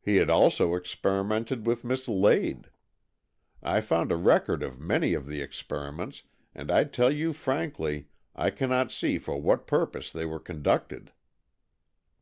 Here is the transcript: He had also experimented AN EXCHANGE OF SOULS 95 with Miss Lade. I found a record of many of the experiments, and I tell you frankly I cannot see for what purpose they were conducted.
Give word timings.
He 0.00 0.16
had 0.16 0.30
also 0.30 0.74
experimented 0.74 1.58
AN 1.58 1.64
EXCHANGE 1.64 1.72
OF 1.92 1.98
SOULS 1.98 2.08
95 2.22 2.22
with 2.22 2.48
Miss 2.48 2.48
Lade. 2.48 2.70
I 3.62 3.80
found 3.82 4.10
a 4.10 4.16
record 4.16 4.62
of 4.62 4.80
many 4.80 5.12
of 5.12 5.26
the 5.26 5.42
experiments, 5.42 6.22
and 6.54 6.70
I 6.70 6.84
tell 6.84 7.10
you 7.12 7.34
frankly 7.34 8.08
I 8.34 8.48
cannot 8.48 8.90
see 8.90 9.18
for 9.18 9.38
what 9.38 9.66
purpose 9.66 10.10
they 10.10 10.24
were 10.24 10.40
conducted. 10.40 11.12